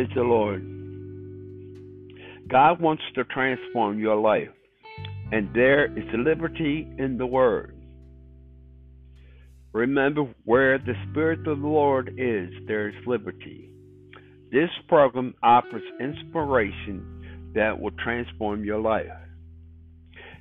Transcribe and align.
Praise 0.00 0.14
the 0.14 0.22
Lord. 0.22 0.62
God 2.48 2.80
wants 2.80 3.02
to 3.16 3.24
transform 3.24 3.98
your 3.98 4.16
life, 4.16 4.48
and 5.30 5.54
there 5.54 5.94
is 5.94 6.06
liberty 6.14 6.88
in 6.96 7.18
the 7.18 7.26
Word. 7.26 7.76
Remember, 9.74 10.24
where 10.46 10.78
the 10.78 10.94
Spirit 11.10 11.40
of 11.40 11.60
the 11.60 11.66
Lord 11.66 12.14
is, 12.16 12.48
there 12.66 12.88
is 12.88 12.94
liberty. 13.06 13.68
This 14.50 14.70
program 14.88 15.34
offers 15.42 15.82
inspiration 16.00 17.52
that 17.54 17.78
will 17.78 17.92
transform 18.02 18.64
your 18.64 18.80
life. 18.80 19.12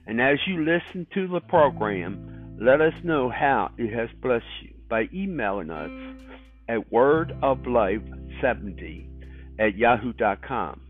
And 0.07 0.21
as 0.21 0.37
you 0.47 0.63
listen 0.63 1.05
to 1.15 1.27
the 1.27 1.41
program, 1.41 2.55
let 2.61 2.79
us 2.79 2.93
know 3.03 3.29
how 3.29 3.71
it 3.77 3.93
has 3.93 4.07
blessed 4.21 4.45
you 4.61 4.75
by 4.87 5.09
emailing 5.13 5.69
us 5.69 5.91
at 6.69 6.89
wordoflife70 6.89 9.18
at 9.59 9.77
yahoo.com. 9.77 10.81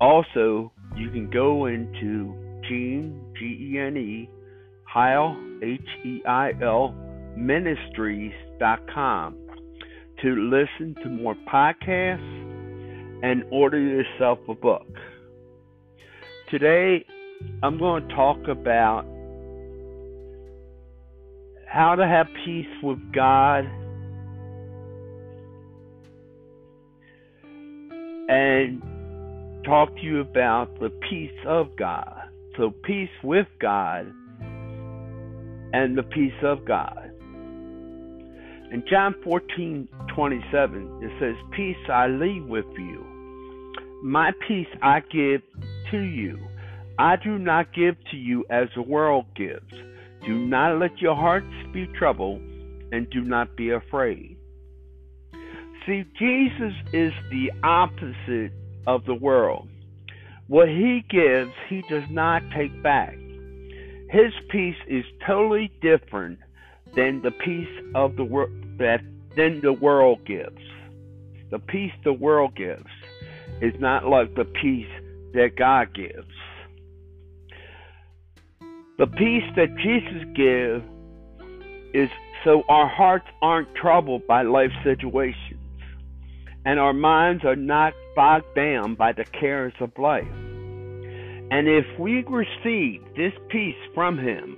Also, 0.00 0.72
you 0.96 1.10
can 1.10 1.28
go 1.30 1.66
into 1.66 2.34
Gene, 2.68 3.20
G 3.38 3.72
E 3.72 3.78
N 3.78 3.96
E, 3.96 4.28
Heil, 4.84 5.36
H 5.62 5.80
E 6.04 6.20
I 6.26 6.52
L, 6.62 6.92
ministries.com 7.36 9.36
to 10.22 10.34
listen 10.34 10.96
to 11.02 11.08
more 11.08 11.36
podcasts 11.52 12.44
and 13.22 13.44
order 13.50 13.80
yourself 13.80 14.38
a 14.48 14.54
book. 14.54 14.86
Today, 16.50 17.04
I'm 17.62 17.78
going 17.78 18.08
to 18.08 18.14
talk 18.14 18.38
about 18.48 19.04
how 21.68 21.94
to 21.94 22.06
have 22.06 22.26
peace 22.44 22.66
with 22.82 22.98
God 23.12 23.64
and 28.38 28.80
talk 29.64 29.94
to 29.96 30.02
you 30.02 30.20
about 30.20 30.78
the 30.78 30.90
peace 31.10 31.40
of 31.44 31.74
God. 31.76 32.22
So, 32.56 32.72
peace 32.84 33.10
with 33.24 33.48
God 33.60 34.12
and 35.72 35.98
the 35.98 36.04
peace 36.04 36.40
of 36.42 36.64
God. 36.64 37.10
In 38.70 38.84
John 38.88 39.14
14 39.24 39.88
27, 40.14 41.00
it 41.02 41.10
says, 41.20 41.34
Peace 41.56 41.76
I 41.92 42.06
leave 42.06 42.44
with 42.44 42.66
you, 42.76 43.04
my 44.04 44.30
peace 44.46 44.68
I 44.82 45.00
give 45.00 45.42
to 45.90 45.98
you. 45.98 46.38
I 46.98 47.16
do 47.16 47.38
not 47.38 47.74
give 47.74 47.96
to 48.10 48.16
you 48.16 48.44
as 48.50 48.68
the 48.74 48.82
world 48.82 49.26
gives. 49.36 49.72
Do 50.26 50.46
not 50.46 50.78
let 50.78 50.98
your 50.98 51.14
hearts 51.14 51.46
be 51.72 51.86
troubled, 51.98 52.40
and 52.92 53.08
do 53.10 53.22
not 53.22 53.56
be 53.56 53.70
afraid. 53.70 54.37
See, 55.88 56.04
Jesus 56.18 56.74
is 56.92 57.14
the 57.30 57.50
opposite 57.62 58.52
of 58.86 59.06
the 59.06 59.14
world. 59.14 59.70
What 60.46 60.68
he 60.68 61.02
gives, 61.08 61.50
he 61.70 61.82
does 61.88 62.04
not 62.10 62.42
take 62.54 62.82
back. 62.82 63.16
His 64.10 64.34
peace 64.50 64.76
is 64.86 65.06
totally 65.26 65.72
different 65.80 66.40
than 66.94 67.22
the 67.22 67.30
peace 67.30 67.70
of 67.94 68.16
the 68.16 68.24
world 68.24 68.50
that 68.78 69.00
than 69.34 69.62
the 69.62 69.72
world 69.72 70.26
gives. 70.26 70.60
The 71.50 71.58
peace 71.58 71.92
the 72.04 72.12
world 72.12 72.54
gives 72.54 72.84
is 73.62 73.72
not 73.80 74.06
like 74.06 74.34
the 74.34 74.44
peace 74.44 74.92
that 75.32 75.56
God 75.56 75.94
gives. 75.94 76.34
The 78.98 79.06
peace 79.06 79.44
that 79.56 79.74
Jesus 79.78 80.24
gives 80.36 80.84
is 81.94 82.10
so 82.44 82.62
our 82.68 82.88
hearts 82.88 83.26
aren't 83.40 83.74
troubled 83.74 84.26
by 84.26 84.42
life 84.42 84.72
situations 84.84 85.47
and 86.64 86.78
our 86.78 86.92
minds 86.92 87.44
are 87.44 87.56
not 87.56 87.92
bogged 88.14 88.54
down 88.54 88.94
by 88.94 89.12
the 89.12 89.24
cares 89.24 89.72
of 89.80 89.90
life. 89.98 90.26
And 91.50 91.66
if 91.66 91.86
we 91.98 92.24
receive 92.28 93.02
this 93.16 93.32
peace 93.48 93.76
from 93.94 94.18
Him, 94.18 94.56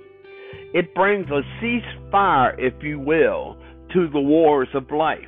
it 0.73 0.93
brings 0.93 1.27
a 1.29 1.41
ceasefire, 1.61 2.55
if 2.57 2.81
you 2.81 2.99
will, 2.99 3.57
to 3.93 4.09
the 4.09 4.19
wars 4.19 4.69
of 4.73 4.89
life. 4.91 5.19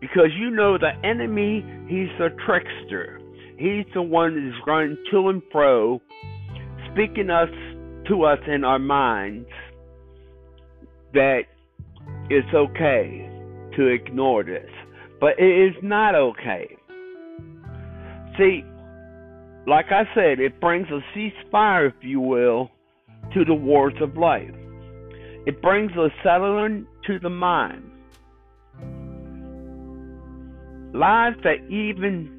Because 0.00 0.30
you 0.38 0.50
know 0.50 0.78
the 0.78 0.92
enemy, 1.04 1.64
he's 1.86 2.08
a 2.20 2.30
trickster. 2.44 3.20
He's 3.58 3.84
the 3.92 4.02
one 4.02 4.34
that's 4.34 4.66
running 4.66 4.96
to 5.10 5.28
and 5.28 5.42
fro, 5.52 6.00
speaking 6.90 7.28
us 7.28 7.50
to 8.08 8.24
us 8.24 8.38
in 8.46 8.64
our 8.64 8.78
minds 8.78 9.48
that 11.12 11.42
it's 12.30 12.54
okay 12.54 13.28
to 13.76 13.86
ignore 13.86 14.42
this. 14.44 14.70
But 15.20 15.38
it 15.38 15.68
is 15.68 15.74
not 15.82 16.14
okay. 16.14 16.76
See, 18.38 18.64
like 19.66 19.92
I 19.92 20.04
said, 20.14 20.40
it 20.40 20.60
brings 20.60 20.88
a 20.88 21.00
ceasefire, 21.14 21.88
if 21.88 21.94
you 22.02 22.20
will, 22.20 22.70
to 23.34 23.44
the 23.44 23.54
wars 23.54 23.94
of 24.00 24.16
life. 24.16 24.54
It 25.46 25.60
brings 25.60 25.92
a 25.92 26.08
settling 26.22 26.86
to 27.06 27.18
the 27.18 27.28
mind. 27.28 27.84
Lives 30.94 31.36
that 31.44 31.64
even 31.70 32.36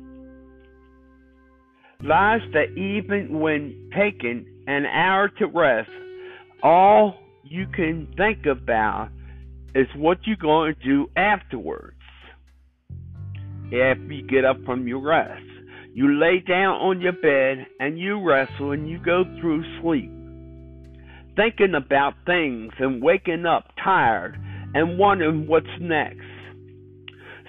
lives 2.03 2.43
that 2.53 2.75
even 2.75 3.39
when 3.39 3.89
taken 3.95 4.45
an 4.67 4.87
hour 4.87 5.29
to 5.29 5.45
rest, 5.45 5.91
all 6.63 7.15
you 7.43 7.67
can 7.67 8.07
think 8.17 8.45
about 8.47 9.09
is 9.75 9.87
what 9.95 10.17
you're 10.25 10.35
going 10.35 10.73
to 10.73 10.83
do 10.83 11.09
afterwards 11.15 12.00
after 13.73 14.13
you 14.13 14.27
get 14.27 14.45
up 14.45 14.57
from 14.65 14.87
your 14.87 14.99
rest. 14.99 15.43
You 15.93 16.19
lay 16.19 16.39
down 16.39 16.75
on 16.75 17.01
your 17.01 17.13
bed 17.13 17.67
and 17.79 17.99
you 17.99 18.21
wrestle 18.21 18.71
and 18.71 18.89
you 18.89 18.97
go 18.97 19.23
through 19.39 19.63
sleep, 19.81 20.09
thinking 21.35 21.75
about 21.75 22.13
things 22.25 22.73
and 22.79 23.03
waking 23.03 23.45
up 23.45 23.65
tired 23.83 24.39
and 24.73 24.97
wondering 24.97 25.47
what's 25.47 25.67
next. 25.79 26.21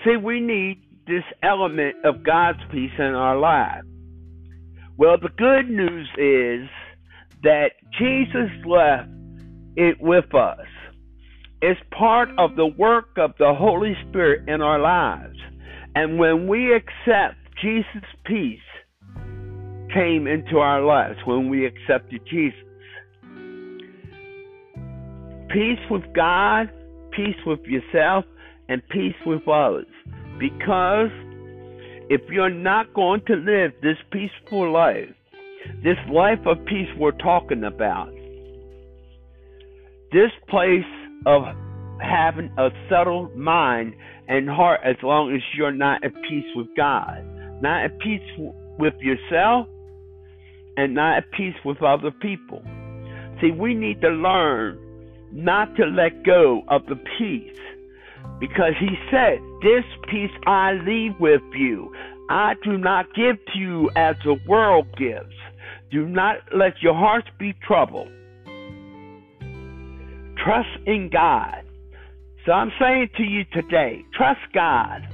See, 0.04 0.16
we 0.16 0.40
need 0.40 0.82
this 1.06 1.24
element 1.42 1.96
of 2.04 2.24
God's 2.24 2.58
peace 2.70 2.92
in 2.98 3.14
our 3.14 3.38
lives. 3.38 3.86
Well, 4.96 5.16
the 5.18 5.28
good 5.28 5.70
news 5.70 6.08
is 6.18 6.68
that 7.42 7.72
Jesus 7.98 8.50
left 8.66 9.08
it 9.76 10.00
with 10.00 10.34
us. 10.34 10.66
It's 11.60 11.80
part 11.96 12.28
of 12.38 12.56
the 12.56 12.66
work 12.66 13.16
of 13.16 13.32
the 13.38 13.54
Holy 13.54 13.94
Spirit 14.08 14.48
in 14.48 14.60
our 14.60 14.80
lives. 14.80 15.38
And 15.94 16.18
when 16.18 16.48
we 16.48 16.74
accept 16.74 17.36
Jesus' 17.60 18.04
peace 18.24 18.58
came 19.92 20.26
into 20.26 20.58
our 20.58 20.80
lives 20.82 21.18
when 21.26 21.48
we 21.48 21.66
accepted 21.66 22.20
Jesus. 22.28 22.58
Peace 25.50 25.78
with 25.90 26.02
God, 26.14 26.70
peace 27.10 27.36
with 27.44 27.60
yourself, 27.66 28.24
and 28.68 28.82
peace 28.88 29.14
with 29.26 29.46
others. 29.46 29.86
Because 30.38 31.10
if 32.08 32.22
you're 32.30 32.50
not 32.50 32.92
going 32.94 33.20
to 33.26 33.34
live 33.34 33.72
this 33.82 33.98
peaceful 34.10 34.72
life, 34.72 35.10
this 35.84 35.98
life 36.10 36.40
of 36.46 36.56
peace 36.64 36.88
we're 36.98 37.12
talking 37.12 37.64
about, 37.64 38.10
this 40.10 40.30
place 40.48 40.84
of 41.26 41.42
having 42.00 42.50
a 42.58 42.68
settled 42.88 43.36
mind 43.36 43.94
and 44.32 44.48
heart 44.48 44.80
as 44.82 44.96
long 45.02 45.34
as 45.34 45.42
you're 45.54 45.70
not 45.70 46.02
at 46.02 46.14
peace 46.26 46.46
with 46.56 46.68
God, 46.74 47.22
not 47.60 47.84
at 47.84 47.98
peace 47.98 48.22
with 48.78 48.94
yourself, 49.00 49.66
and 50.78 50.94
not 50.94 51.18
at 51.18 51.30
peace 51.32 51.54
with 51.66 51.82
other 51.82 52.10
people. 52.10 52.62
See, 53.42 53.50
we 53.50 53.74
need 53.74 54.00
to 54.00 54.08
learn 54.08 54.78
not 55.32 55.76
to 55.76 55.84
let 55.84 56.24
go 56.24 56.62
of 56.68 56.80
the 56.86 56.96
peace 57.18 57.58
because 58.40 58.72
He 58.80 58.96
said, 59.10 59.38
This 59.62 59.84
peace 60.10 60.30
I 60.46 60.72
leave 60.82 61.12
with 61.20 61.42
you. 61.54 61.92
I 62.30 62.54
do 62.64 62.78
not 62.78 63.14
give 63.14 63.36
to 63.52 63.58
you 63.58 63.90
as 63.96 64.16
the 64.24 64.36
world 64.48 64.86
gives. 64.96 65.34
Do 65.90 66.06
not 66.08 66.36
let 66.56 66.80
your 66.80 66.94
hearts 66.94 67.28
be 67.38 67.52
troubled. 67.66 68.08
Trust 70.42 70.70
in 70.86 71.10
God. 71.12 71.64
So 72.44 72.52
I'm 72.52 72.72
saying 72.80 73.10
to 73.18 73.22
you 73.22 73.44
today, 73.52 74.04
trust 74.14 74.40
God. 74.52 75.06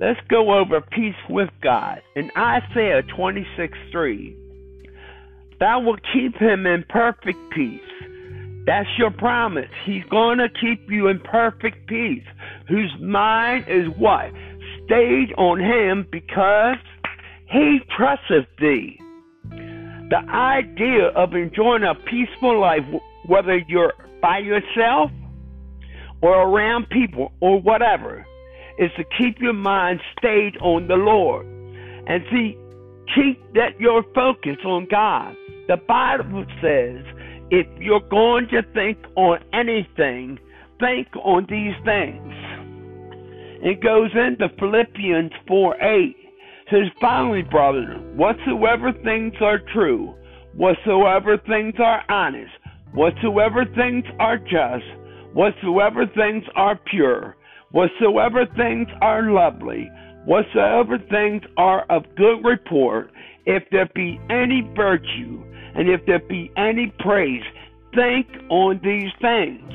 Let's 0.00 0.20
go 0.28 0.54
over 0.58 0.80
peace 0.80 1.14
with 1.28 1.50
God. 1.62 2.02
In 2.14 2.30
Isaiah 2.36 3.02
26 3.02 3.76
3, 3.92 4.36
Thou 5.60 5.80
will 5.80 5.98
keep 6.12 6.36
him 6.36 6.66
in 6.66 6.84
perfect 6.88 7.38
peace. 7.54 7.80
That's 8.66 8.88
your 8.98 9.10
promise. 9.10 9.70
He's 9.84 10.04
going 10.10 10.38
to 10.38 10.48
keep 10.48 10.90
you 10.90 11.08
in 11.08 11.20
perfect 11.20 11.86
peace. 11.86 12.24
Whose 12.68 12.92
mind 13.00 13.66
is 13.68 13.88
what? 13.96 14.32
Stayed 14.84 15.32
on 15.38 15.60
him 15.60 16.06
because 16.10 16.76
he 17.48 17.78
trusteth 17.96 18.48
thee. 18.58 18.98
The 19.50 20.22
idea 20.28 21.08
of 21.08 21.34
enjoying 21.34 21.84
a 21.84 21.94
peaceful 21.94 22.60
life, 22.60 22.84
whether 23.26 23.58
you're 23.68 23.94
by 24.20 24.38
yourself 24.38 25.10
or 26.22 26.42
around 26.42 26.88
people 26.90 27.32
or 27.40 27.60
whatever, 27.60 28.26
is 28.78 28.90
to 28.96 29.04
keep 29.18 29.40
your 29.40 29.52
mind 29.52 30.00
stayed 30.18 30.56
on 30.58 30.88
the 30.88 30.96
Lord. 30.96 31.46
And 32.06 32.22
see, 32.30 32.56
keep 33.14 33.40
that 33.54 33.80
your 33.80 34.02
focus 34.14 34.56
on 34.64 34.86
God. 34.90 35.34
The 35.68 35.76
Bible 35.76 36.44
says 36.62 37.04
if 37.50 37.66
you're 37.78 38.00
going 38.00 38.48
to 38.48 38.62
think 38.74 38.98
on 39.16 39.38
anything, 39.52 40.38
think 40.80 41.08
on 41.16 41.46
these 41.48 41.74
things. 41.84 42.32
It 43.62 43.80
goes 43.80 44.10
into 44.14 44.48
Philippians 44.58 45.32
4 45.48 45.82
8. 45.82 46.16
says, 46.70 46.88
Finally, 47.00 47.42
brethren, 47.42 48.16
whatsoever 48.16 48.92
things 49.04 49.34
are 49.40 49.60
true, 49.72 50.14
whatsoever 50.54 51.38
things 51.38 51.74
are 51.78 52.02
honest, 52.08 52.52
whatsoever 52.96 53.64
things 53.76 54.04
are 54.18 54.38
just, 54.38 54.84
whatsoever 55.34 56.06
things 56.16 56.42
are 56.56 56.80
pure, 56.90 57.36
whatsoever 57.70 58.46
things 58.56 58.88
are 59.02 59.30
lovely, 59.30 59.88
whatsoever 60.24 60.98
things 61.10 61.42
are 61.58 61.84
of 61.90 62.04
good 62.16 62.42
report, 62.42 63.12
if 63.44 63.62
there 63.70 63.88
be 63.94 64.18
any 64.30 64.68
virtue, 64.74 65.44
and 65.74 65.90
if 65.90 66.00
there 66.06 66.20
be 66.26 66.50
any 66.56 66.92
praise, 67.00 67.42
think 67.94 68.26
on 68.50 68.80
these 68.82 69.12
things. 69.20 69.70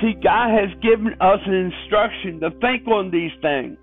See, 0.00 0.14
God 0.22 0.50
has 0.50 0.70
given 0.82 1.12
us 1.20 1.38
an 1.46 1.54
instruction 1.54 2.40
to 2.40 2.50
think 2.60 2.88
on 2.88 3.10
these 3.10 3.30
things 3.42 3.76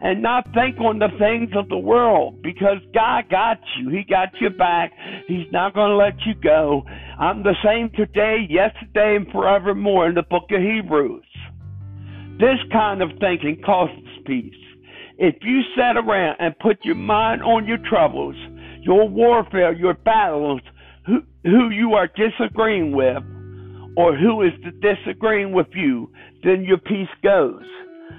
and 0.00 0.22
not 0.22 0.44
think 0.52 0.78
on 0.80 0.98
the 0.98 1.08
things 1.18 1.50
of 1.56 1.68
the 1.68 1.78
world 1.78 2.42
because 2.42 2.78
God 2.92 3.28
got 3.30 3.58
you. 3.78 3.90
He 3.90 4.04
got 4.08 4.28
your 4.40 4.50
back. 4.50 4.92
He's 5.26 5.46
not 5.52 5.74
going 5.74 5.90
to 5.90 5.96
let 5.96 6.14
you 6.26 6.34
go. 6.34 6.82
I'm 7.18 7.42
the 7.42 7.56
same 7.64 7.90
today, 7.96 8.46
yesterday, 8.46 9.16
and 9.16 9.26
forevermore 9.32 10.06
in 10.06 10.14
the 10.14 10.22
book 10.22 10.50
of 10.50 10.60
Hebrews. 10.60 11.24
This 12.38 12.58
kind 12.70 13.00
of 13.00 13.08
thinking 13.18 13.62
causes 13.64 14.06
peace. 14.26 14.52
If 15.16 15.36
you 15.40 15.62
sit 15.74 15.96
around 15.96 16.36
and 16.40 16.58
put 16.58 16.84
your 16.84 16.94
mind 16.94 17.42
on 17.42 17.66
your 17.66 17.78
troubles, 17.78 18.36
your 18.82 19.08
warfare, 19.08 19.72
your 19.72 19.94
battles, 19.94 20.60
who, 21.06 21.22
who 21.44 21.70
you 21.70 21.94
are 21.94 22.06
disagreeing 22.06 22.94
with, 22.94 23.22
or 23.96 24.14
who 24.14 24.42
is 24.42 24.52
disagreeing 24.82 25.54
with 25.54 25.68
you, 25.72 26.12
then 26.44 26.64
your 26.64 26.76
peace 26.76 27.08
goes. 27.22 27.64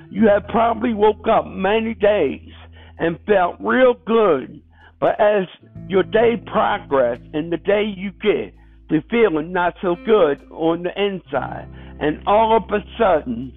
You 0.09 0.27
have 0.27 0.47
probably 0.47 0.95
woke 0.95 1.27
up 1.27 1.45
many 1.45 1.93
days 1.93 2.49
and 2.97 3.19
felt 3.27 3.57
real 3.59 3.93
good, 4.07 4.59
but 4.99 5.21
as 5.21 5.45
your 5.87 6.01
day 6.01 6.41
progressed 6.47 7.21
and 7.33 7.53
the 7.53 7.57
day 7.57 7.83
you 7.95 8.11
get 8.11 8.55
to 8.89 9.01
feeling 9.09 9.51
not 9.51 9.73
so 9.81 9.95
good 10.05 10.41
on 10.51 10.83
the 10.83 10.91
inside, 10.95 11.67
and 11.99 12.25
all 12.27 12.57
of 12.57 12.63
a 12.71 12.83
sudden 12.97 13.53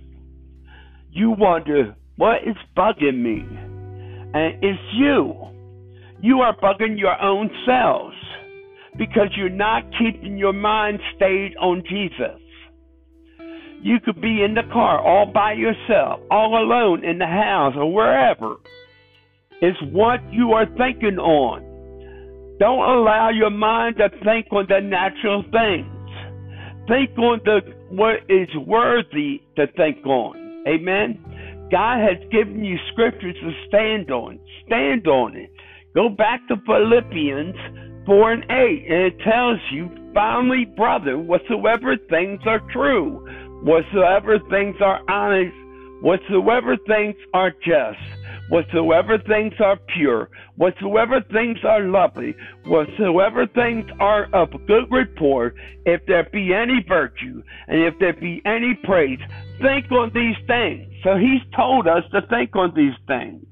you 1.13 1.31
wonder 1.31 1.95
what 2.17 2.39
is 2.47 2.57
bugging 2.77 3.23
me, 3.23 3.43
and 4.35 4.63
it's 4.63 4.81
you. 4.95 5.35
You 6.23 6.41
are 6.41 6.57
bugging 6.57 6.99
your 6.99 7.21
own 7.21 7.51
selves 7.67 8.17
because 8.99 9.29
you're 9.37 9.49
not 9.49 9.85
keeping 9.99 10.37
your 10.37 10.53
mind 10.53 11.01
stayed 11.17 11.57
on 11.61 11.83
Jesus. 11.89 12.41
You 13.83 13.99
could 14.05 14.21
be 14.21 14.43
in 14.43 14.55
the 14.55 14.63
car 14.73 15.01
all 15.01 15.33
by 15.33 15.55
yourself, 15.55 16.21
all 16.31 16.63
alone 16.63 17.05
in 17.05 17.19
the 17.19 17.27
house 17.27 17.75
or 17.77 17.93
wherever. 17.93 18.57
It's 19.63 19.79
what 19.91 20.21
you 20.31 20.53
are 20.53 20.67
thinking 20.77 21.19
on. 21.19 21.70
Don't 22.61 22.85
allow 22.85 23.31
your 23.31 23.49
mind 23.49 23.97
to 23.97 24.11
think 24.23 24.49
on 24.53 24.67
the 24.69 24.81
natural 24.81 25.43
things. 25.51 25.89
Think 26.87 27.17
on 27.19 27.41
the 27.47 27.61
what 27.89 28.17
is 28.29 28.49
worthy 28.67 29.41
to 29.57 29.67
think 29.79 30.05
on. 30.05 30.65
Amen. 30.69 31.19
God 31.73 32.01
has 32.01 32.19
given 32.31 32.63
you 32.63 32.77
scriptures 32.93 33.35
to 33.41 33.53
stand 33.67 34.11
on. 34.11 34.39
Stand 34.67 35.07
on 35.07 35.37
it. 35.37 35.51
Go 35.95 36.11
back 36.11 36.47
to 36.49 36.57
Philippians 36.67 37.57
4 38.07 38.33
and 38.33 38.45
8, 38.45 38.51
and 38.51 39.03
it 39.07 39.19
tells 39.21 39.59
you, 39.73 39.89
finally, 40.13 40.67
brother, 40.77 41.19
whatsoever 41.19 41.97
things 42.11 42.41
are 42.45 42.61
true, 42.73 43.27
whatsoever 43.63 44.39
things 44.51 44.77
are 44.83 45.01
honest, 45.09 45.57
whatsoever 46.03 46.77
things 46.87 47.17
are 47.33 47.53
just, 47.65 47.99
whatsoever 48.51 49.17
things 49.19 49.55
are 49.61 49.79
pure, 49.95 50.29
whatsoever 50.57 51.23
things 51.33 51.59
are 51.65 51.83
lovely, 51.83 52.35
whatsoever 52.67 53.47
things 53.47 53.87
are 54.01 54.29
of 54.35 54.51
good 54.67 54.91
report, 54.91 55.55
if 55.87 56.05
there 56.07 56.29
be 56.33 56.53
any 56.53 56.85
virtue, 56.87 57.43
and 57.69 57.81
if 57.81 57.99
there 57.99 58.13
be 58.13 58.43
any 58.45 58.75
praise, 58.85 59.21
think 59.63 59.91
on 59.93 60.11
these 60.13 60.37
things. 60.47 60.93
So 61.03 61.17
he's 61.17 61.41
told 61.57 61.87
us 61.87 62.05
to 62.13 62.23
think 62.29 62.55
on 62.57 62.75
these 62.75 62.95
things. 63.07 63.47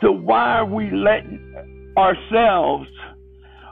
So 0.00 0.12
why 0.12 0.58
are 0.58 0.66
we 0.66 0.90
letting 0.90 1.92
ourselves 1.96 2.88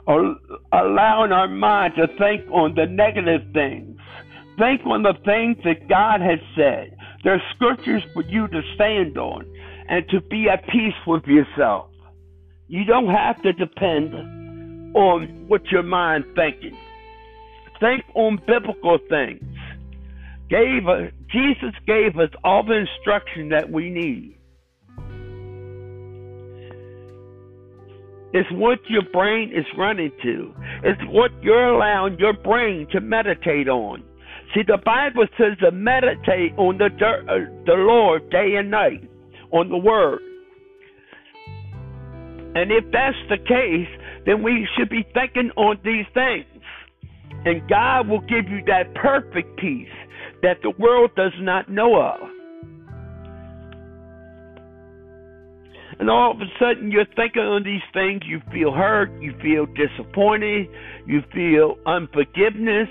or 0.05 0.35
allowing 0.71 1.31
our 1.31 1.47
mind 1.47 1.93
to 1.95 2.07
think 2.17 2.49
on 2.51 2.75
the 2.75 2.85
negative 2.85 3.41
things? 3.53 3.99
Think 4.57 4.85
on 4.85 5.03
the 5.03 5.13
things 5.25 5.57
that 5.63 5.87
God 5.87 6.21
has 6.21 6.39
said. 6.55 6.95
There 7.23 7.33
are 7.33 7.41
scriptures 7.55 8.03
for 8.13 8.23
you 8.23 8.47
to 8.49 8.61
stand 8.75 9.17
on 9.17 9.45
and 9.87 10.07
to 10.09 10.21
be 10.21 10.47
at 10.49 10.63
peace 10.67 10.93
with 11.05 11.23
yourself. 11.25 11.89
You 12.67 12.85
don't 12.85 13.09
have 13.09 13.41
to 13.43 13.53
depend 13.53 14.13
on 14.95 15.45
what 15.47 15.65
your 15.71 15.83
mind 15.83 16.25
thinking. 16.35 16.77
Think 17.79 18.03
on 18.15 18.39
biblical 18.47 18.97
things. 19.09 19.43
Gave 20.49 20.87
us, 20.87 21.11
Jesus 21.31 21.73
gave 21.87 22.17
us 22.17 22.29
all 22.43 22.63
the 22.63 22.85
instruction 22.85 23.49
that 23.49 23.71
we 23.71 23.89
need. 23.89 24.37
It's 28.33 28.49
what 28.51 28.79
your 28.89 29.03
brain 29.11 29.51
is 29.55 29.65
running 29.77 30.11
to. 30.23 30.53
It's 30.83 31.01
what 31.09 31.31
you're 31.43 31.75
allowing 31.75 32.17
your 32.17 32.33
brain 32.33 32.87
to 32.91 32.99
meditate 32.99 33.69
on. 33.69 34.03
See, 34.53 34.61
the 34.65 34.77
Bible 34.83 35.27
says 35.37 35.57
to 35.61 35.71
meditate 35.71 36.53
on 36.57 36.79
the, 36.79 36.85
uh, 36.85 37.63
the 37.65 37.73
Lord 37.73 38.29
day 38.31 38.55
and 38.57 38.71
night, 38.71 39.07
on 39.53 39.69
the 39.69 39.77
Word. 39.77 40.19
And 42.55 42.71
if 42.71 42.83
that's 42.91 43.17
the 43.29 43.37
case, 43.37 43.87
then 44.25 44.43
we 44.43 44.67
should 44.77 44.89
be 44.89 45.05
thinking 45.13 45.51
on 45.55 45.79
these 45.83 46.05
things. 46.13 46.45
And 47.45 47.67
God 47.67 48.07
will 48.07 48.21
give 48.21 48.47
you 48.49 48.61
that 48.67 48.93
perfect 48.95 49.57
peace 49.57 49.87
that 50.43 50.57
the 50.61 50.71
world 50.77 51.11
does 51.15 51.33
not 51.39 51.69
know 51.69 51.95
of. 51.99 52.19
And 55.99 56.09
all 56.09 56.31
of 56.31 56.41
a 56.41 56.45
sudden, 56.59 56.91
you're 56.91 57.05
thinking 57.15 57.43
on 57.43 57.63
these 57.63 57.81
things, 57.93 58.21
you 58.25 58.41
feel 58.51 58.71
hurt, 58.71 59.09
you 59.21 59.33
feel 59.41 59.65
disappointed, 59.65 60.67
you 61.05 61.21
feel 61.33 61.77
unforgiveness 61.85 62.89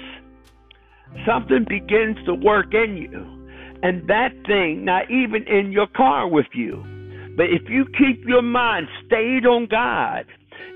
something 1.27 1.65
begins 1.69 2.17
to 2.27 2.35
work 2.35 2.75
in 2.75 2.97
you. 2.97 3.42
And 3.83 4.09
that 4.09 4.31
thing, 4.47 4.85
not 4.85 5.11
even 5.11 5.45
in 5.49 5.73
your 5.73 5.89
car 5.89 6.29
with 6.29 6.47
you, 6.55 6.83
but 7.37 7.47
if 7.47 7.69
you 7.69 7.85
keep 7.99 8.25
your 8.27 8.43
mind 8.43 8.87
stayed 9.07 9.47
on 9.47 9.67
God, 9.67 10.27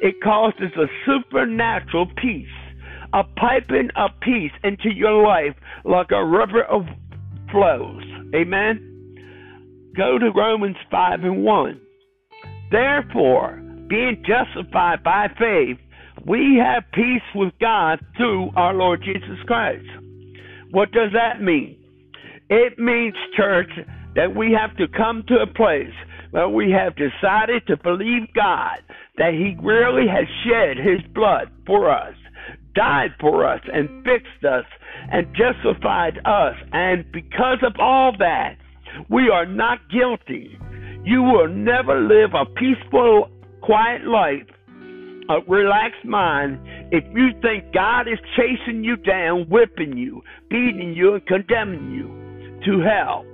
it 0.03 0.17
causes 0.23 0.73
a 0.77 0.87
supernatural 1.05 2.07
peace, 2.17 2.49
a 3.13 3.23
piping 3.37 3.91
of 3.97 4.11
peace 4.21 4.53
into 4.65 4.91
your 4.93 5.23
life 5.23 5.55
like 5.85 6.11
a 6.11 6.25
river 6.25 6.65
of 6.65 6.83
flows. 7.51 8.03
Amen. 8.35 9.93
Go 9.97 10.19
to 10.19 10.31
Romans 10.31 10.77
5 10.91 11.25
and 11.25 11.45
1. 11.45 11.81
Therefore, 12.71 13.63
being 13.89 14.25
justified 14.27 15.03
by 15.05 15.29
faith, 15.39 15.79
we 16.27 16.61
have 16.63 16.83
peace 16.93 17.23
with 17.35 17.53
God 17.61 18.01
through 18.17 18.51
our 18.57 18.75
Lord 18.75 19.03
Jesus 19.05 19.39
Christ. 19.47 19.87
What 20.73 20.91
does 20.91 21.13
that 21.13 21.41
mean? 21.41 21.79
It 22.49 22.79
means, 22.79 23.15
church, 23.37 23.71
that 24.15 24.37
we 24.37 24.53
have 24.53 24.77
to 24.77 24.87
come 24.87 25.25
to 25.29 25.41
a 25.41 25.47
place 25.47 25.93
where 26.31 26.49
we 26.49 26.71
have 26.71 26.95
decided 26.97 27.67
to 27.67 27.77
believe 27.77 28.33
God 28.35 28.79
that 29.19 29.33
He 29.33 29.57
really 29.61 30.07
has 30.07 30.27
shed 30.45 30.77
His 30.77 31.01
blood 31.13 31.51
for 31.67 31.91
us, 31.91 32.15
died 32.75 33.11
for 33.21 33.47
us, 33.47 33.61
and 33.73 34.05
fixed 34.05 34.45
us, 34.45 34.65
and 35.11 35.27
justified 35.35 36.19
us. 36.25 36.55
And 36.73 37.11
because 37.11 37.59
of 37.67 37.75
all 37.81 38.13
that, 38.19 38.57
we 39.11 39.29
are 39.29 39.47
not 39.47 39.79
guilty. 39.91 40.57
You 41.05 41.23
will 41.23 41.49
never 41.49 42.01
live 42.01 42.31
a 42.35 42.47
peaceful, 42.47 43.29
quiet 43.61 44.07
life 44.07 44.47
a 45.29 45.41
relaxed 45.49 46.05
mind 46.05 46.57
if 46.93 47.03
you 47.13 47.31
think 47.43 47.75
God 47.75 48.03
is 48.03 48.19
chasing 48.37 48.85
you 48.85 48.95
down, 48.95 49.49
whipping 49.49 49.97
you, 49.97 50.23
beating 50.49 50.95
you, 50.95 51.15
and 51.15 51.27
condemning 51.27 51.91
you 51.91 52.26
to 52.67 52.81
hell. 52.81 53.25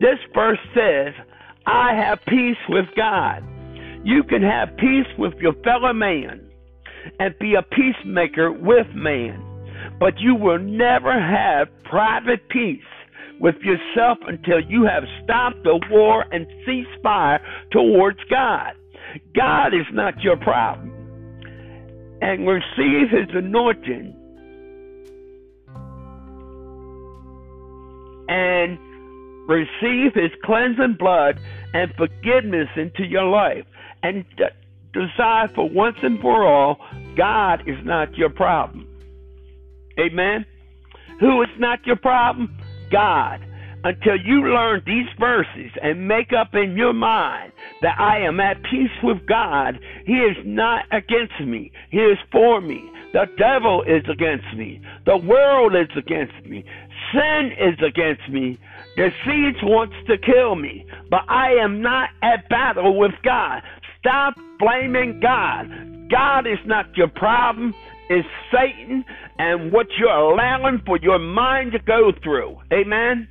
This 0.00 0.18
verse 0.34 0.58
says, 0.74 1.14
I 1.66 1.94
have 1.94 2.18
peace 2.26 2.56
with 2.68 2.86
God. 2.96 3.44
You 4.04 4.24
can 4.24 4.42
have 4.42 4.76
peace 4.78 5.06
with 5.16 5.34
your 5.34 5.52
fellow 5.62 5.92
man 5.92 6.40
and 7.20 7.38
be 7.38 7.54
a 7.54 7.62
peacemaker 7.62 8.50
with 8.50 8.86
man, 8.94 9.40
but 10.00 10.18
you 10.18 10.34
will 10.34 10.58
never 10.58 11.12
have 11.12 11.68
private 11.84 12.48
peace 12.48 12.80
with 13.40 13.56
yourself 13.62 14.18
until 14.26 14.60
you 14.60 14.84
have 14.84 15.04
stopped 15.22 15.62
the 15.64 15.80
war 15.90 16.24
and 16.32 16.46
ceased 16.66 17.02
fire 17.02 17.40
towards 17.70 18.18
God. 18.30 18.72
God 19.36 19.68
is 19.68 19.86
not 19.92 20.20
your 20.22 20.36
problem. 20.36 20.90
And 22.20 22.46
receive 22.46 23.10
his 23.10 23.28
anointing 23.34 24.16
and 28.28 28.78
receive 29.48 30.14
his 30.14 30.30
cleansing 30.44 30.96
blood 30.98 31.38
and 31.74 31.92
forgiveness 31.96 32.68
into 32.76 33.04
your 33.04 33.24
life 33.24 33.64
and 34.02 34.24
decide 34.92 35.54
for 35.54 35.68
once 35.68 35.96
and 36.02 36.20
for 36.20 36.46
all 36.46 36.78
God 37.16 37.62
is 37.66 37.78
not 37.84 38.16
your 38.16 38.30
problem. 38.30 38.86
Amen. 39.98 40.44
Who 41.20 41.42
is 41.42 41.48
not 41.58 41.86
your 41.86 41.96
problem? 41.96 42.56
God. 42.90 43.40
Until 43.84 44.16
you 44.16 44.46
learn 44.46 44.82
these 44.86 45.08
verses 45.18 45.72
and 45.82 46.06
make 46.06 46.32
up 46.32 46.54
in 46.54 46.76
your 46.76 46.92
mind 46.92 47.52
that 47.80 47.98
I 47.98 48.20
am 48.20 48.38
at 48.38 48.62
peace 48.62 48.92
with 49.02 49.26
God, 49.26 49.78
He 50.06 50.12
is 50.12 50.36
not 50.44 50.84
against 50.92 51.40
me, 51.40 51.72
He 51.90 51.98
is 51.98 52.18
for 52.30 52.60
me. 52.60 52.88
The 53.12 53.26
devil 53.36 53.82
is 53.82 54.04
against 54.08 54.56
me, 54.56 54.80
the 55.04 55.16
world 55.16 55.74
is 55.74 55.88
against 55.96 56.46
me, 56.46 56.64
sin 57.12 57.52
is 57.58 57.78
against 57.86 58.28
me. 58.28 58.58
The 58.96 59.10
seeds 59.24 59.58
wants 59.62 59.94
to 60.08 60.18
kill 60.18 60.54
me, 60.56 60.86
but 61.10 61.20
I 61.28 61.52
am 61.54 61.80
not 61.80 62.10
at 62.22 62.48
battle 62.48 62.98
with 62.98 63.12
God. 63.22 63.62
Stop 63.98 64.34
blaming 64.58 65.20
God. 65.20 66.08
God 66.10 66.46
is 66.46 66.58
not 66.66 66.96
your 66.96 67.08
problem. 67.08 67.74
It's 68.10 68.28
Satan 68.52 69.04
and 69.38 69.72
what 69.72 69.86
you're 69.98 70.10
allowing 70.10 70.82
for 70.84 70.98
your 70.98 71.18
mind 71.18 71.72
to 71.72 71.78
go 71.78 72.12
through. 72.22 72.58
Amen. 72.72 73.28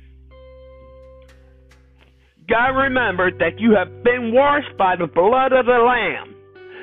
God 2.48 2.70
remember 2.70 3.30
that 3.30 3.60
you 3.60 3.74
have 3.76 4.02
been 4.02 4.32
washed 4.34 4.76
by 4.76 4.96
the 4.96 5.06
blood 5.06 5.52
of 5.52 5.66
the 5.66 5.78
Lamb. 5.78 6.34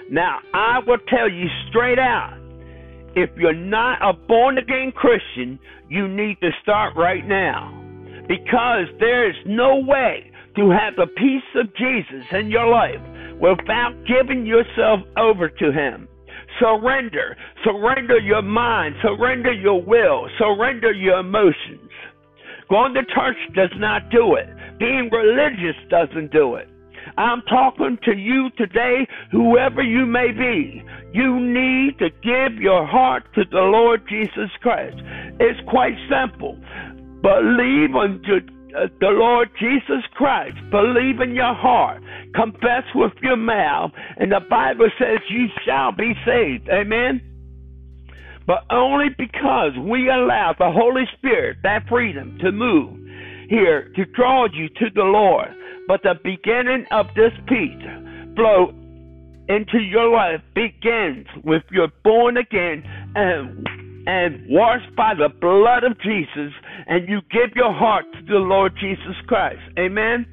Now, 0.10 0.40
I 0.54 0.80
will 0.88 0.98
tell 1.10 1.30
you 1.30 1.48
straight 1.70 2.00
out 2.00 2.39
if 3.20 3.30
you're 3.38 3.54
not 3.54 4.00
a 4.02 4.14
born 4.14 4.58
again 4.58 4.94
Christian, 4.96 5.60
you 5.90 6.08
need 6.08 6.40
to 6.40 6.52
start 6.62 6.96
right 6.96 7.28
now. 7.28 7.76
Because 8.28 8.88
there 9.00 9.30
is 9.30 9.36
no 9.46 9.78
way 9.78 10.32
to 10.56 10.70
have 10.70 10.96
the 10.96 11.08
peace 11.08 11.50
of 11.56 11.68
Jesus 11.76 12.26
in 12.32 12.50
your 12.50 12.68
life 12.68 13.02
without 13.42 13.94
giving 14.08 14.46
yourself 14.46 15.02
over 15.18 15.50
to 15.50 15.72
Him. 15.72 16.08
Surrender. 16.60 17.36
Surrender 17.64 18.20
your 18.20 18.42
mind. 18.42 18.96
Surrender 19.02 19.52
your 19.52 19.82
will. 19.84 20.30
Surrender 20.38 20.94
your 20.94 21.20
emotions. 21.20 21.92
Going 22.70 22.94
to 22.94 23.04
church 23.04 23.38
does 23.54 23.72
not 23.78 24.10
do 24.12 24.36
it. 24.36 24.48
Being 24.80 25.10
religious 25.12 25.76
doesn't 25.90 26.32
do 26.32 26.56
it. 26.56 26.70
I'm 27.18 27.42
talking 27.44 27.98
to 28.06 28.16
you 28.16 28.50
today, 28.58 29.08
whoever 29.32 29.82
you 29.82 30.06
may 30.06 30.32
be. 30.32 30.84
You 31.14 31.40
need 31.40 31.98
to 32.00 32.10
give 32.22 32.62
your 32.62 32.86
heart 32.86 33.24
to 33.36 33.44
the 33.50 33.62
Lord 33.62 34.02
Jesus 34.08 34.50
Christ. 34.62 34.98
It's 35.40 35.60
quite 35.68 35.96
simple. 36.10 36.58
Believe 37.22 37.96
unto 37.96 38.38
uh, 38.78 38.88
the 39.00 39.10
Lord 39.10 39.50
Jesus 39.60 40.06
Christ. 40.14 40.58
Believe 40.70 41.20
in 41.20 41.36
your 41.36 41.56
heart. 41.56 42.02
Confess 42.36 42.84
with 42.94 43.14
your 43.22 43.38
mouth. 43.38 43.92
And 44.18 44.32
the 44.32 44.42
Bible 44.48 44.90
says 45.00 45.20
you 45.30 45.48
shall 45.66 45.92
be 45.92 46.14
saved. 46.26 46.70
Amen? 46.70 47.22
But 48.46 48.66
only 48.72 49.10
because 49.18 49.72
we 49.78 50.10
allow 50.10 50.56
the 50.58 50.72
Holy 50.72 51.06
Spirit 51.18 51.58
that 51.64 51.88
freedom 51.88 52.38
to 52.42 52.52
move 52.52 52.98
here 53.50 53.92
to 53.96 54.06
draw 54.06 54.46
you 54.54 54.70
to 54.70 54.86
the 54.94 55.04
Lord. 55.04 55.50
But 55.90 56.04
the 56.04 56.14
beginning 56.24 56.86
of 56.92 57.08
this 57.16 57.34
peace 57.48 57.84
flow 58.36 58.70
into 59.50 59.80
your 59.80 60.12
life 60.12 60.40
begins 60.54 61.26
with 61.44 61.64
your 61.72 61.88
born 62.04 62.38
again 62.38 62.84
and 63.16 63.68
and 64.08 64.48
washed 64.48 64.96
by 64.96 65.16
the 65.16 65.30
blood 65.30 65.84
of 65.84 66.00
Jesus, 66.00 66.54
and 66.86 67.10
you 67.10 67.22
give 67.32 67.56
your 67.56 67.74
heart 67.74 68.06
to 68.14 68.22
the 68.24 68.38
Lord 68.38 68.74
Jesus 68.80 69.16
Christ. 69.26 69.62
Amen. 69.80 70.28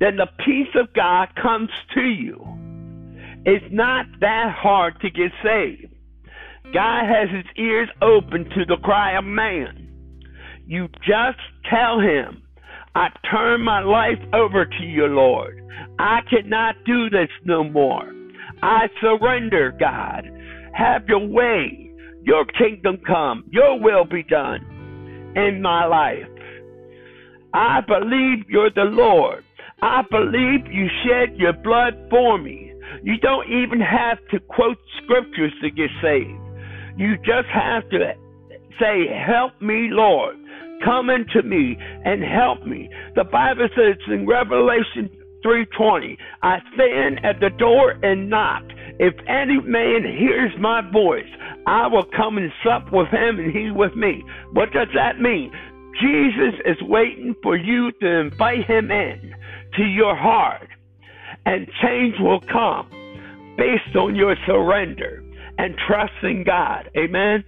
Then 0.00 0.16
the 0.16 0.28
peace 0.44 0.74
of 0.74 0.92
God 0.92 1.28
comes 1.34 1.70
to 1.94 2.02
you. 2.02 2.38
It's 3.46 3.64
not 3.70 4.04
that 4.20 4.54
hard 4.54 5.00
to 5.00 5.08
get 5.08 5.32
saved. 5.42 5.94
God 6.74 7.06
has 7.06 7.30
his 7.30 7.46
ears 7.56 7.88
open 8.02 8.44
to 8.50 8.66
the 8.66 8.76
cry 8.82 9.16
of 9.16 9.24
man. 9.24 9.88
You 10.66 10.88
just 11.06 11.40
tell 11.70 12.00
him, 12.00 12.42
I 12.96 13.08
turn 13.30 13.60
my 13.60 13.80
life 13.80 14.18
over 14.32 14.64
to 14.64 14.82
you, 14.82 15.04
Lord. 15.04 15.62
I 15.98 16.20
cannot 16.30 16.76
do 16.86 17.10
this 17.10 17.28
no 17.44 17.62
more. 17.62 18.10
I 18.62 18.88
surrender, 19.02 19.70
God. 19.78 20.24
Have 20.72 21.06
your 21.06 21.26
way. 21.26 21.90
Your 22.22 22.46
kingdom 22.46 22.96
come. 23.06 23.44
Your 23.50 23.78
will 23.78 24.06
be 24.06 24.22
done 24.22 24.62
in 25.36 25.60
my 25.60 25.84
life. 25.84 26.24
I 27.52 27.80
believe 27.86 28.48
you're 28.48 28.70
the 28.74 28.84
Lord. 28.90 29.44
I 29.82 30.00
believe 30.10 30.72
you 30.72 30.88
shed 31.04 31.36
your 31.36 31.52
blood 31.52 31.92
for 32.08 32.38
me. 32.38 32.72
You 33.02 33.18
don't 33.18 33.46
even 33.52 33.78
have 33.78 34.16
to 34.30 34.40
quote 34.40 34.78
scriptures 35.04 35.52
to 35.60 35.70
get 35.70 35.90
saved. 36.00 36.40
You 36.96 37.18
just 37.18 37.48
have 37.52 37.86
to 37.90 38.14
say, 38.80 39.06
Help 39.06 39.60
me, 39.60 39.88
Lord. 39.90 40.36
Come 40.84 41.10
into 41.10 41.42
me 41.42 41.76
and 42.04 42.22
help 42.22 42.66
me. 42.66 42.88
The 43.14 43.24
Bible 43.24 43.68
says 43.74 43.96
in 44.08 44.26
Revelation 44.26 45.10
3:20, 45.44 46.18
I 46.42 46.60
stand 46.74 47.24
at 47.24 47.40
the 47.40 47.50
door 47.50 47.94
and 48.02 48.28
knock. 48.28 48.62
If 48.98 49.14
any 49.28 49.60
man 49.60 50.04
hears 50.04 50.52
my 50.58 50.80
voice, 50.90 51.28
I 51.66 51.86
will 51.86 52.04
come 52.04 52.38
and 52.38 52.52
sup 52.64 52.92
with 52.92 53.08
him 53.08 53.38
and 53.38 53.52
he 53.52 53.70
with 53.70 53.94
me. 53.94 54.24
What 54.52 54.72
does 54.72 54.88
that 54.94 55.20
mean? 55.20 55.50
Jesus 56.00 56.60
is 56.64 56.80
waiting 56.82 57.34
for 57.42 57.56
you 57.56 57.92
to 58.00 58.06
invite 58.06 58.66
him 58.66 58.90
in 58.90 59.34
to 59.76 59.84
your 59.84 60.14
heart, 60.14 60.68
and 61.44 61.66
change 61.82 62.14
will 62.20 62.40
come 62.40 62.88
based 63.56 63.96
on 63.96 64.14
your 64.14 64.36
surrender 64.46 65.22
and 65.58 65.74
trust 65.86 66.12
in 66.22 66.44
God. 66.44 66.90
Amen. 66.96 67.44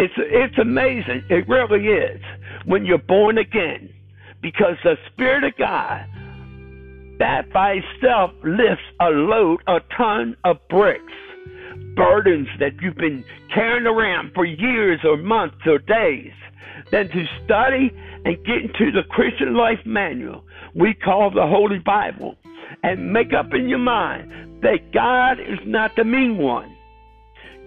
It's 0.00 0.14
it's 0.16 0.58
amazing. 0.58 1.24
It 1.28 1.46
really 1.48 1.86
is 1.86 2.20
when 2.64 2.86
you're 2.86 2.98
born 2.98 3.36
again, 3.38 3.92
because 4.40 4.76
the 4.82 4.96
Spirit 5.12 5.44
of 5.44 5.56
God, 5.58 6.06
that 7.18 7.52
by 7.52 7.80
itself 7.82 8.30
lifts 8.42 8.84
a 8.98 9.10
load, 9.10 9.60
a 9.66 9.80
ton 9.96 10.36
of 10.44 10.56
bricks, 10.68 11.12
burdens 11.94 12.48
that 12.58 12.72
you've 12.80 12.96
been 12.96 13.24
carrying 13.54 13.86
around 13.86 14.32
for 14.34 14.44
years 14.44 15.00
or 15.04 15.16
months 15.18 15.66
or 15.66 15.78
days. 15.78 16.32
Then 16.90 17.08
to 17.10 17.24
study 17.44 17.92
and 18.24 18.42
get 18.44 18.62
into 18.62 18.90
the 18.90 19.02
Christian 19.10 19.54
life 19.54 19.84
manual 19.84 20.44
we 20.74 20.94
call 20.94 21.30
the 21.30 21.46
Holy 21.46 21.78
Bible 21.78 22.36
and 22.82 23.12
make 23.12 23.32
up 23.32 23.52
in 23.52 23.68
your 23.68 23.78
mind 23.78 24.62
that 24.62 24.92
God 24.92 25.40
is 25.40 25.58
not 25.66 25.96
the 25.96 26.04
mean 26.04 26.38
one. 26.38 26.74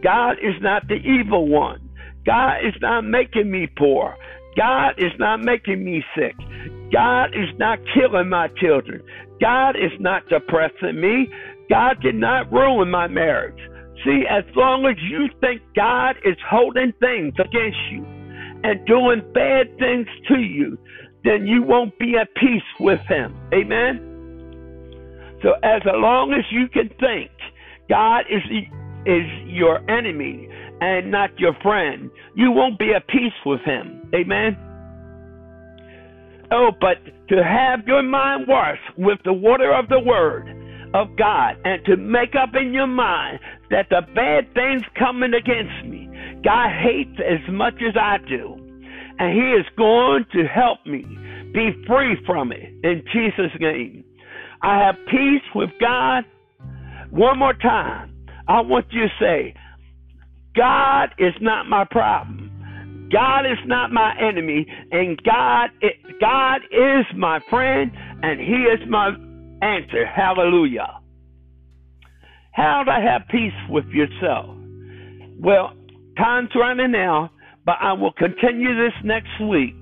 God 0.01 0.37
is 0.41 0.55
not 0.61 0.87
the 0.87 0.95
evil 0.95 1.47
one. 1.47 1.82
God 2.25 2.57
is 2.65 2.73
not 2.81 3.01
making 3.01 3.51
me 3.51 3.67
poor. 3.77 4.15
God 4.55 4.93
is 4.97 5.11
not 5.19 5.41
making 5.41 5.83
me 5.83 6.03
sick. 6.15 6.35
God 6.91 7.35
is 7.35 7.49
not 7.57 7.79
killing 7.93 8.29
my 8.29 8.47
children. 8.59 9.01
God 9.41 9.75
is 9.75 9.91
not 9.99 10.27
depressing 10.29 11.01
me. 11.01 11.27
God 11.69 12.01
did 12.01 12.15
not 12.15 12.51
ruin 12.51 12.89
my 12.89 13.07
marriage. 13.07 13.59
See, 14.05 14.23
as 14.29 14.43
long 14.55 14.85
as 14.85 14.97
you 15.09 15.27
think 15.39 15.61
God 15.75 16.15
is 16.25 16.35
holding 16.49 16.93
things 16.99 17.33
against 17.39 17.77
you 17.91 18.05
and 18.63 18.85
doing 18.85 19.21
bad 19.33 19.77
things 19.79 20.07
to 20.27 20.39
you, 20.39 20.77
then 21.23 21.47
you 21.47 21.63
won't 21.63 21.97
be 21.97 22.15
at 22.19 22.33
peace 22.35 22.61
with 22.79 22.99
Him. 23.07 23.35
Amen? 23.53 24.09
So, 25.41 25.53
as 25.63 25.81
long 25.85 26.33
as 26.33 26.45
you 26.51 26.67
can 26.67 26.89
think 26.99 27.31
God 27.89 28.25
is, 28.29 28.41
is 29.05 29.25
your 29.47 29.79
enemy 29.89 30.47
and 30.83 31.09
not 31.09 31.39
your 31.39 31.53
friend, 31.61 32.11
you 32.35 32.51
won't 32.51 32.77
be 32.77 32.91
at 32.93 33.07
peace 33.07 33.39
with 33.45 33.61
him. 33.61 34.01
Amen. 34.13 34.57
Oh, 36.51 36.71
but 36.79 36.97
to 37.29 37.41
have 37.41 37.87
your 37.87 38.03
mind 38.03 38.47
washed 38.49 38.97
with 38.97 39.17
the 39.23 39.31
water 39.31 39.73
of 39.73 39.87
the 39.87 39.99
Word 39.99 40.45
of 40.93 41.07
God 41.17 41.55
and 41.63 41.83
to 41.85 41.95
make 41.95 42.35
up 42.35 42.49
in 42.53 42.73
your 42.73 42.87
mind 42.87 43.39
that 43.71 43.87
the 43.89 44.01
bad 44.13 44.53
things 44.53 44.83
coming 44.99 45.33
against 45.33 45.87
me, 45.87 46.09
God 46.43 46.69
hates 46.69 47.17
as 47.19 47.39
much 47.49 47.75
as 47.75 47.95
I 47.95 48.17
do. 48.27 48.55
And 49.19 49.33
He 49.33 49.51
is 49.51 49.65
going 49.77 50.25
to 50.33 50.43
help 50.43 50.85
me 50.85 51.05
be 51.53 51.71
free 51.87 52.17
from 52.25 52.51
it 52.51 52.73
in 52.83 53.03
Jesus' 53.13 53.57
name. 53.59 54.03
I 54.61 54.79
have 54.79 54.95
peace 55.09 55.47
with 55.55 55.69
God. 55.79 56.25
One 57.09 57.39
more 57.39 57.53
time, 57.53 58.13
I 58.49 58.59
want 58.61 58.87
you 58.91 59.03
to 59.03 59.09
say, 59.19 59.55
God 60.55 61.09
is 61.17 61.33
not 61.41 61.67
my 61.67 61.85
problem. 61.85 63.09
God 63.11 63.45
is 63.45 63.59
not 63.65 63.91
my 63.91 64.15
enemy, 64.19 64.65
and 64.91 65.21
God, 65.23 65.69
God 66.19 66.61
is 66.71 67.05
my 67.15 67.39
friend, 67.49 67.91
and 68.23 68.39
He 68.39 68.63
is 68.63 68.79
my 68.89 69.09
answer. 69.61 70.05
Hallelujah. 70.05 70.99
How 72.53 72.83
to 72.83 72.91
have 72.91 73.27
peace 73.29 73.53
with 73.69 73.85
yourself? 73.87 74.55
Well, 75.39 75.73
time's 76.17 76.49
running 76.55 76.95
out, 76.95 77.31
but 77.65 77.75
I 77.79 77.93
will 77.93 78.13
continue 78.13 78.75
this 78.75 78.93
next 79.03 79.39
week. 79.41 79.79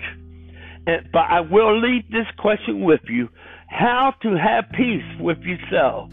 And, 0.87 1.09
but 1.11 1.25
I 1.29 1.41
will 1.41 1.79
leave 1.79 2.09
this 2.11 2.27
question 2.37 2.83
with 2.83 3.01
you 3.07 3.29
how 3.67 4.13
to 4.21 4.35
have 4.35 4.65
peace 4.73 5.03
with 5.19 5.37
yourself. 5.39 6.11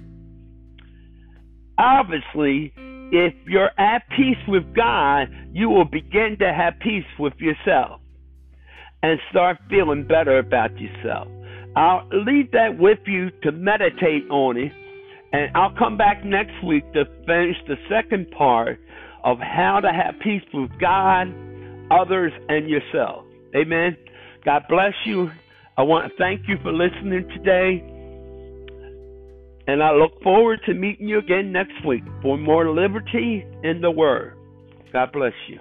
Obviously, 1.77 2.73
if 3.12 3.35
you're 3.47 3.71
at 3.79 4.03
peace 4.11 4.37
with 4.47 4.75
God, 4.75 5.29
you 5.53 5.69
will 5.69 5.85
begin 5.85 6.37
to 6.41 6.53
have 6.53 6.75
peace 6.81 7.07
with 7.19 7.35
yourself 7.38 8.00
and 9.03 9.19
start 9.31 9.59
feeling 9.71 10.07
better 10.07 10.38
about 10.38 10.79
yourself. 10.79 11.29
I'll 11.77 12.09
leave 12.12 12.50
that 12.53 12.79
with 12.79 12.99
you 13.07 13.31
to 13.43 13.53
meditate 13.53 14.29
on 14.31 14.57
it, 14.57 14.73
and 15.33 15.57
I'll 15.57 15.75
come 15.77 15.97
back 15.97 16.25
next 16.25 16.62
week 16.65 16.91
to 16.93 17.05
finish 17.27 17.57
the 17.67 17.77
second 17.88 18.31
part 18.33 18.81
of 19.25 19.38
how 19.38 19.81
to 19.81 19.88
have 19.88 20.21
peace 20.21 20.43
with 20.53 20.71
God, 20.81 21.29
others, 21.91 22.33
and 22.49 22.69
yourself. 22.69 23.25
Amen. 23.57 23.97
God 24.45 24.62
bless 24.69 24.95
you. 25.05 25.31
I 25.77 25.83
want 25.83 26.11
to 26.11 26.17
thank 26.19 26.49
you 26.49 26.57
for 26.62 26.73
listening 26.73 27.29
today. 27.29 27.98
And 29.69 29.83
I 29.83 29.93
look 29.93 30.23
forward 30.23 30.61
to 30.65 30.73
meeting 30.73 31.09
you 31.09 31.19
again 31.19 31.53
next 31.53 31.87
week 31.87 32.03
for 32.23 32.39
more 32.39 32.71
liberty 32.71 33.47
in 33.63 33.83
the 33.83 33.91
Word. 33.91 34.35
God 34.95 35.13
bless 35.13 35.35
you. 35.47 35.61